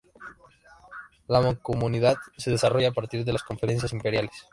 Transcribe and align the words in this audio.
La 1.27 1.41
Mancomunidad 1.41 2.15
se 2.35 2.49
desarrolló 2.49 2.87
a 2.89 2.91
partir 2.91 3.23
de 3.23 3.33
las 3.33 3.43
Conferencias 3.43 3.93
Imperiales. 3.93 4.31